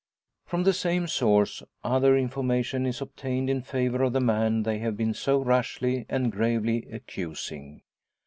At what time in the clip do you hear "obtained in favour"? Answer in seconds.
3.01-4.01